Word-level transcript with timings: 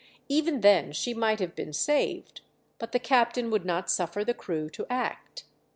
Even 0.27 0.61
then 0.61 0.91
she 0.93 1.13
might 1.13 1.39
have 1.39 1.53
been 1.55 1.71
saved, 1.73 2.41
but 2.79 2.91
the 2.91 2.97
captain 2.97 3.51
would 3.51 3.65
not 3.65 3.87
suffer 3.87 4.23
the 4.25 4.33
crew 4.33 4.67
to 4.67 4.87
act. 4.89 5.43